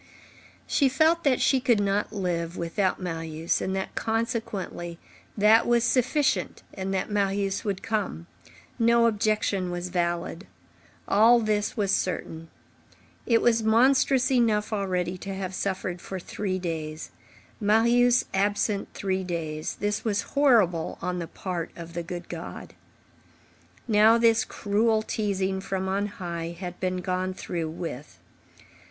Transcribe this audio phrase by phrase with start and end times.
[0.65, 4.97] She felt that she could not live without Marius, and that, consequently,
[5.37, 8.25] that was sufficient and that Marius would come.
[8.79, 10.47] No objection was valid.
[11.07, 12.49] All this was certain.
[13.27, 17.11] It was monstrous enough already to have suffered for three days.
[17.59, 22.73] Marius absent three days, this was horrible on the part of the good God.
[23.87, 28.17] Now, this cruel teasing from on high had been gone through with.